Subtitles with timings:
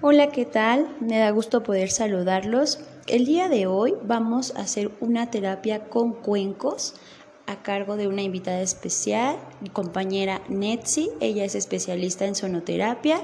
[0.00, 0.96] Hola, ¿qué tal?
[1.00, 2.78] Me da gusto poder saludarlos.
[3.08, 6.94] El día de hoy vamos a hacer una terapia con cuencos
[7.46, 11.10] a cargo de una invitada especial, mi compañera Netsi.
[11.18, 13.20] Ella es especialista en sonoterapia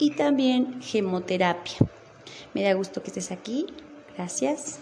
[0.00, 1.76] y también gemoterapia.
[2.52, 3.66] Me da gusto que estés aquí.
[4.16, 4.80] Gracias.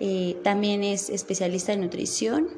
[0.00, 2.48] Eh, también es especialista en nutrición.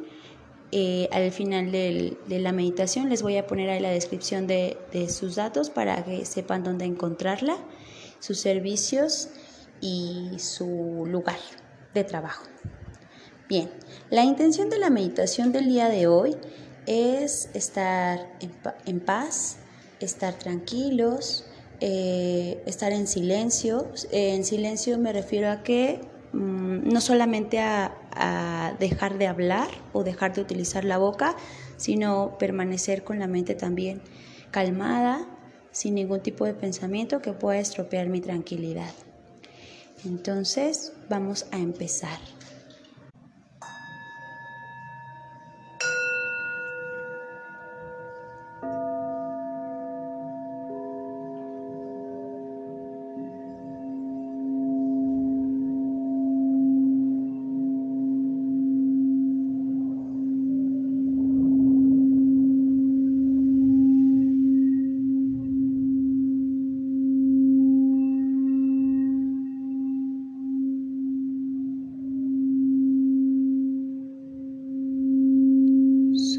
[0.70, 4.76] Eh, al final de la meditación les voy a poner ahí la descripción de
[5.08, 7.56] sus datos para que sepan dónde encontrarla
[8.20, 9.28] sus servicios
[9.80, 11.38] y su lugar
[11.92, 12.44] de trabajo.
[13.48, 13.70] Bien,
[14.10, 16.36] la intención de la meditación del día de hoy
[16.86, 18.26] es estar
[18.86, 19.58] en, paz,
[20.00, 21.44] estar tranquilos,
[21.80, 23.90] eh, estar en silencio.
[24.10, 26.00] en silencio me refiero a que
[26.32, 31.36] mm, no solamente a, a dejar de hablar o dejar de utilizar la boca,
[31.76, 34.02] sino permanecer con la mente también
[34.50, 35.26] calmada,
[35.74, 38.94] sin ningún tipo de pensamiento que pueda estropear mi tranquilidad.
[40.04, 42.18] Entonces, vamos a empezar.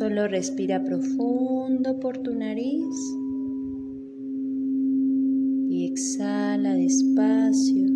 [0.05, 2.95] Solo respira profundo por tu nariz
[5.67, 7.87] y exhala despacio.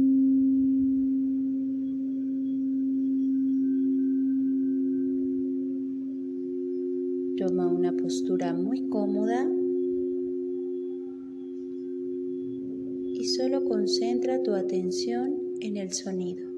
[7.37, 9.47] Toma una postura muy cómoda
[13.05, 16.49] y solo concentra tu atención en el sonido.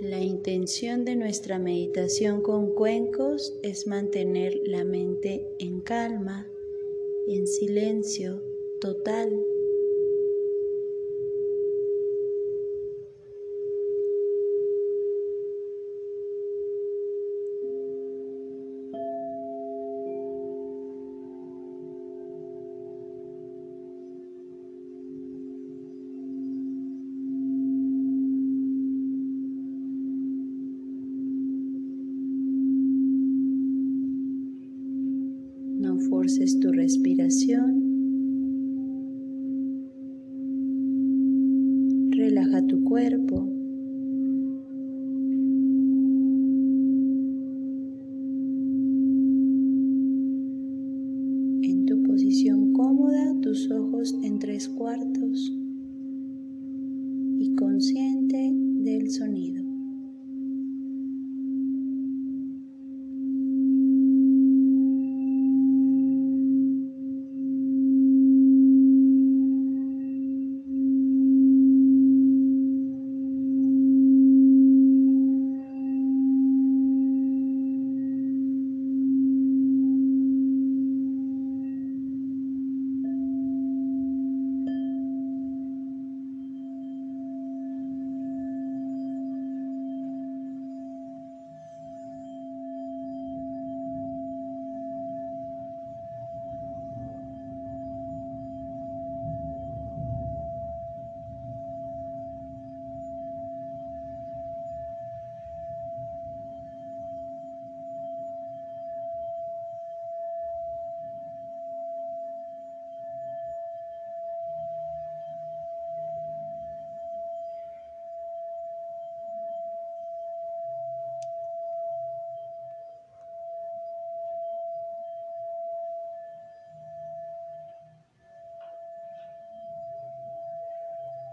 [0.00, 6.48] La intención de nuestra meditación con cuencos es mantener la mente en calma
[7.26, 8.40] en silencio
[8.80, 9.36] total.
[54.22, 55.50] En tres cuartos
[57.38, 59.67] y consciente del sonido.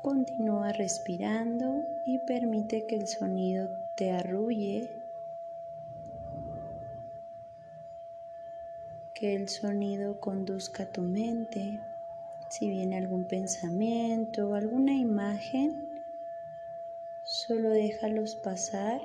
[0.05, 4.87] Continúa respirando y permite que el sonido te arrulle,
[9.15, 11.79] que el sonido conduzca tu mente.
[12.49, 16.03] Si viene algún pensamiento o alguna imagen,
[17.23, 19.01] solo déjalos pasar.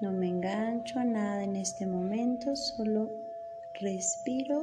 [0.00, 3.10] No me engancho a nada en este momento, solo
[3.80, 4.62] respiro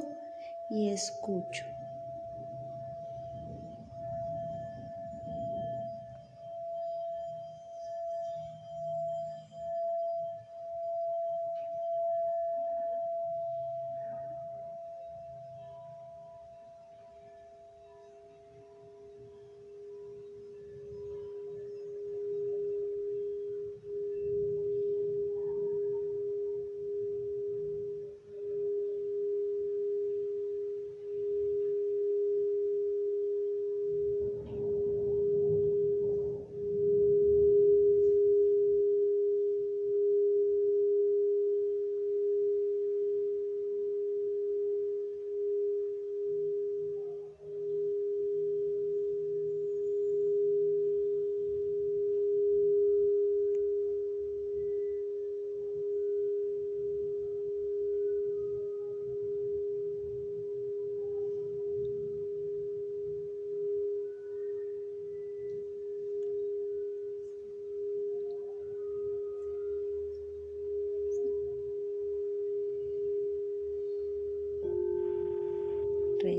[0.70, 1.69] y escucho.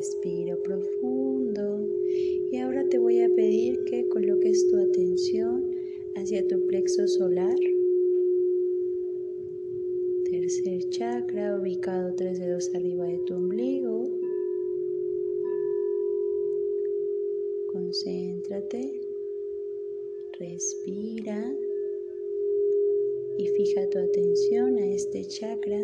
[0.02, 1.88] Respiro profundo
[2.52, 5.76] y ahora te voy a pedir que coloques tu atención
[6.16, 7.56] hacia tu plexo solar.
[10.26, 14.06] Tercer chakra ubicado tres dedos arriba de tu ombligo.
[17.72, 19.02] Concéntrate,
[20.40, 21.56] respira
[23.38, 25.80] y fija tu atención a este chakra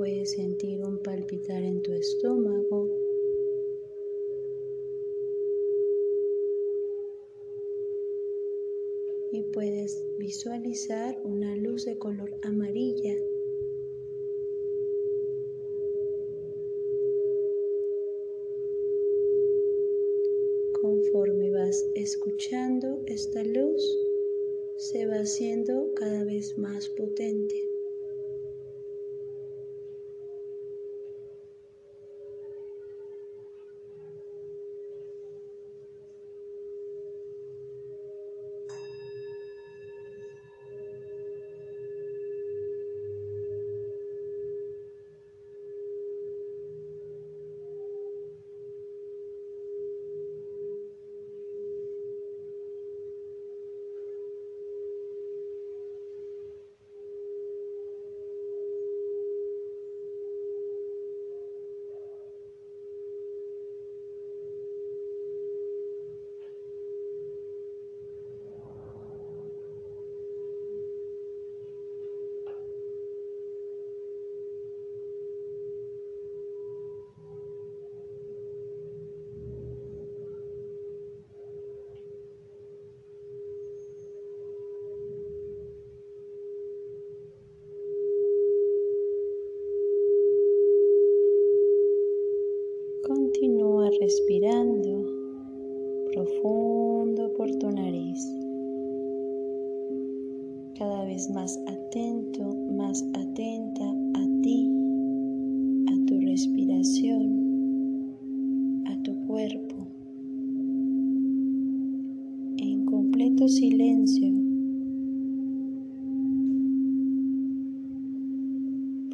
[0.00, 2.88] puedes sentir un palpitar en tu estómago.
[9.30, 13.14] Y puedes visualizar una luz de color amarilla.
[20.80, 23.82] Conforme vas escuchando esta luz,
[24.76, 27.69] se va haciendo cada vez más potente.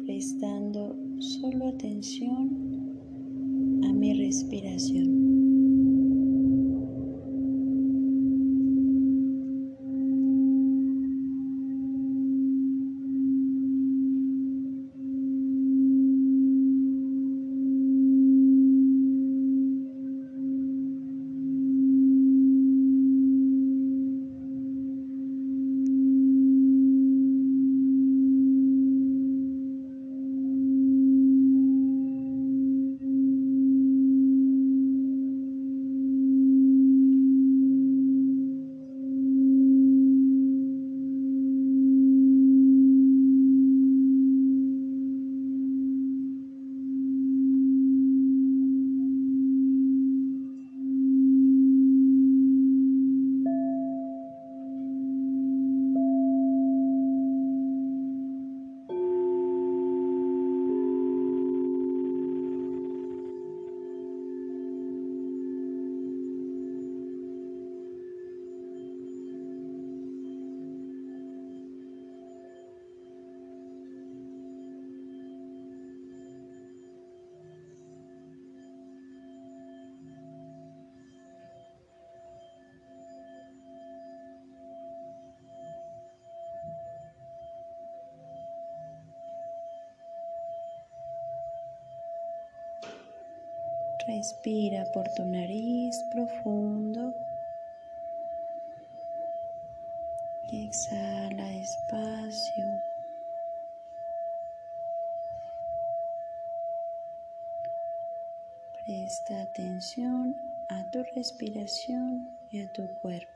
[0.07, 2.77] Prestando solo atención
[3.91, 5.26] mi respiración.
[94.07, 97.13] Respira por tu nariz profundo.
[100.49, 102.63] Y exhala despacio.
[108.85, 110.37] Presta atención
[110.69, 113.27] a tu respiración y a tu cuerpo.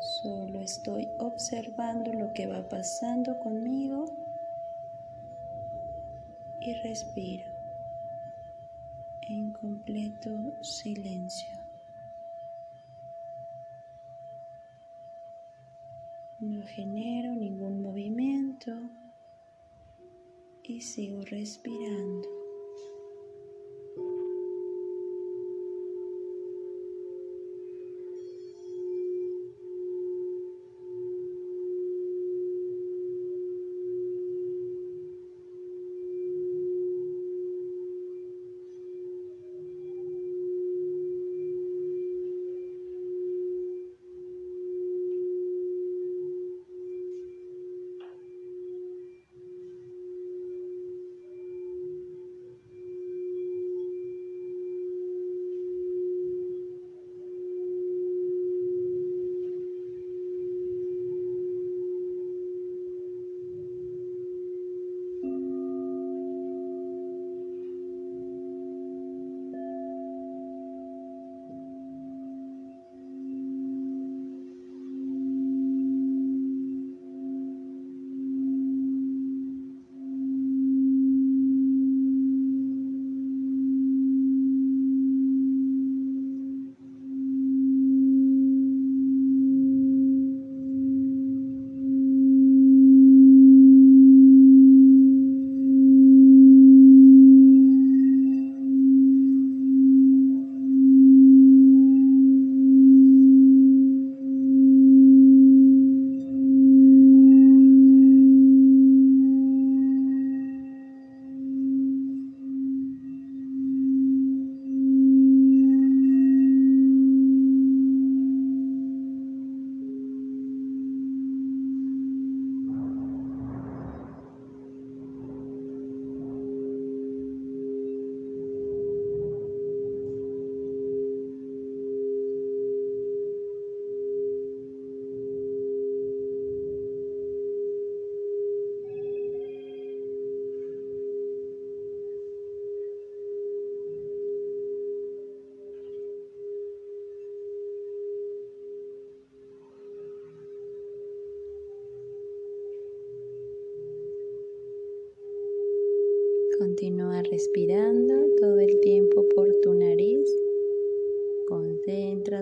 [0.00, 4.23] Solo estoy observando lo que va pasando conmigo
[6.64, 7.44] y respiro
[9.20, 10.30] en completo
[10.62, 11.50] silencio.
[16.40, 18.72] No genero ningún movimiento
[20.62, 22.43] y sigo respirando.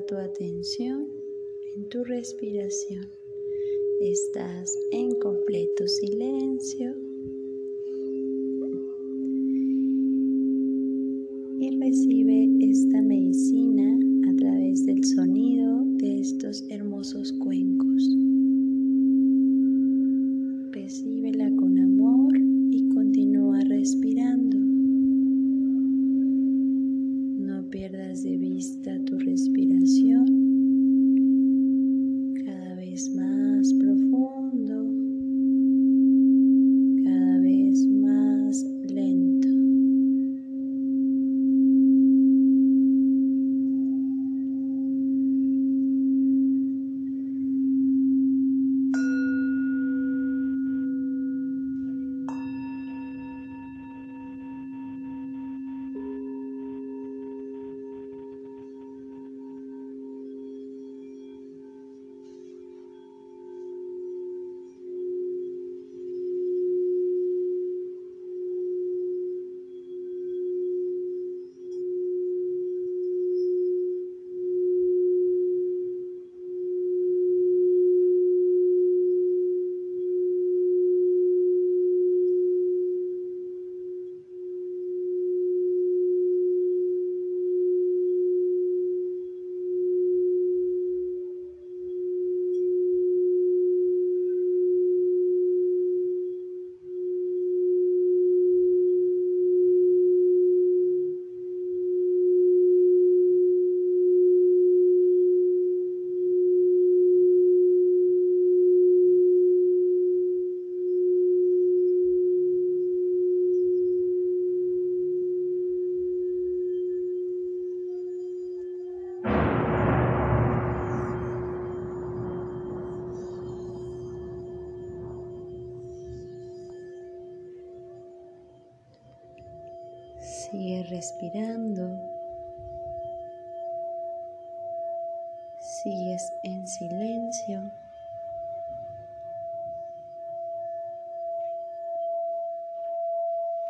[0.09, 1.13] Tu atención
[1.77, 3.09] en tu respiración.
[4.01, 7.02] Estás en completo silencio.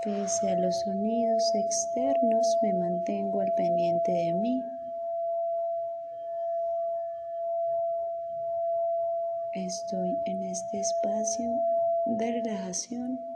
[0.02, 4.64] Pese a los sonidos externos, me mantengo al pendiente de mí.
[9.52, 11.49] Estoy en este espacio
[12.06, 13.32] de relajación.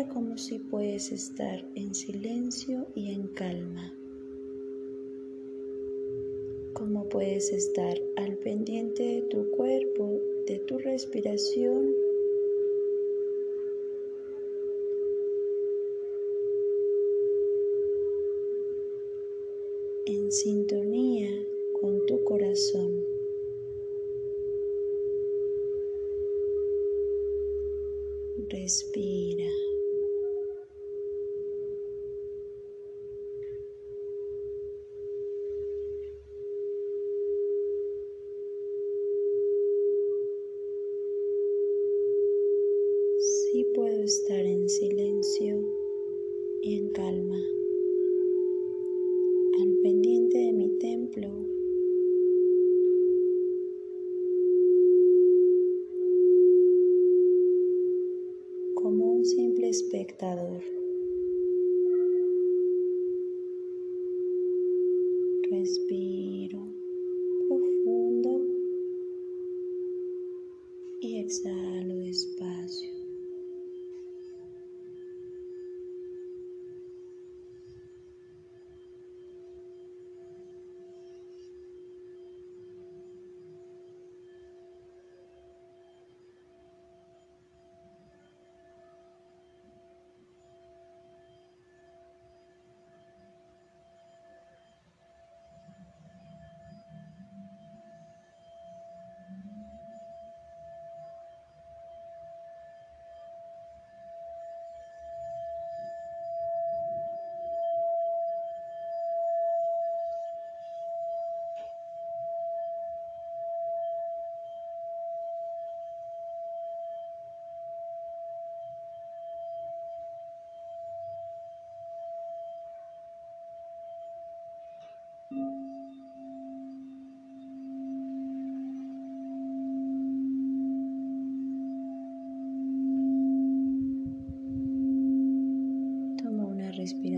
[0.00, 3.94] Como si puedes estar en silencio y en calma.
[6.72, 11.94] Cómo puedes estar al pendiente de tu cuerpo, de tu respiración
[20.06, 21.46] en sintonía
[21.78, 23.04] con tu corazón.
[28.48, 29.71] Respira.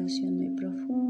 [0.04, 1.03] Respiración muy profunda.